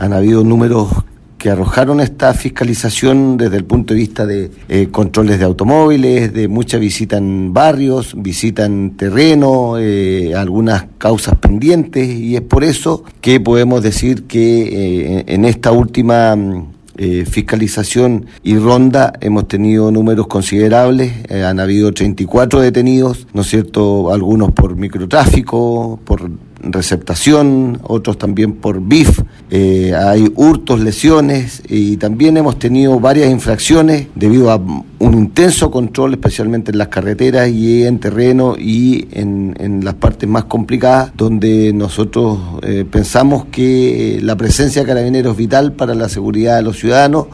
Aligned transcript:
han 0.00 0.14
habido 0.14 0.42
números 0.42 0.88
que 1.36 1.50
arrojaron 1.50 2.00
esta 2.00 2.32
fiscalización 2.34 3.36
desde 3.36 3.58
el 3.58 3.64
punto 3.64 3.92
de 3.94 4.00
vista 4.00 4.26
de 4.26 4.50
eh, 4.68 4.88
controles 4.90 5.38
de 5.38 5.44
automóviles, 5.44 6.32
de 6.32 6.48
muchas 6.48 6.80
visitas 6.80 7.18
en 7.18 7.52
barrios, 7.52 8.14
visitan 8.16 8.96
terreno, 8.96 9.78
eh, 9.78 10.34
algunas 10.34 10.86
causas 10.98 11.36
pendientes 11.36 12.08
y 12.08 12.34
es 12.34 12.42
por 12.42 12.64
eso 12.64 13.04
que 13.20 13.40
podemos 13.40 13.82
decir 13.82 14.24
que 14.24 15.18
eh, 15.18 15.24
en 15.28 15.44
esta 15.44 15.70
última 15.70 16.34
mm, 16.34 16.72
fiscalización 17.30 18.26
y 18.42 18.58
ronda 18.58 19.14
hemos 19.22 19.48
tenido 19.48 19.90
números 19.90 20.26
considerables, 20.26 21.14
han 21.32 21.58
habido 21.58 21.92
34 21.92 22.60
detenidos, 22.60 23.26
¿no 23.32 23.40
es 23.40 23.48
cierto? 23.48 24.12
Algunos 24.12 24.52
por 24.52 24.76
microtráfico, 24.76 25.98
por 26.04 26.30
receptación, 26.62 27.80
otros 27.82 28.18
también 28.18 28.54
por 28.54 28.80
BIF. 28.80 29.20
Eh, 29.50 29.94
hay 29.96 30.30
hurtos, 30.36 30.80
lesiones 30.80 31.62
y 31.68 31.96
también 31.96 32.36
hemos 32.36 32.58
tenido 32.58 33.00
varias 33.00 33.30
infracciones 33.30 34.06
debido 34.14 34.50
a 34.50 34.56
un 34.56 35.14
intenso 35.14 35.70
control, 35.70 36.12
especialmente 36.12 36.70
en 36.70 36.78
las 36.78 36.88
carreteras 36.88 37.48
y 37.48 37.84
en 37.84 37.98
terreno 37.98 38.54
y 38.56 39.08
en, 39.12 39.56
en 39.58 39.84
las 39.84 39.94
partes 39.94 40.28
más 40.28 40.44
complicadas, 40.44 41.10
donde 41.16 41.72
nosotros 41.72 42.38
eh, 42.62 42.84
pensamos 42.88 43.46
que 43.46 44.20
la 44.22 44.36
presencia 44.36 44.82
de 44.82 44.88
carabineros 44.88 45.32
es 45.32 45.38
vital 45.38 45.72
para 45.72 45.94
la 45.94 46.08
seguridad 46.08 46.56
de 46.56 46.62
los 46.62 46.78
ciudadanos. 46.78 47.26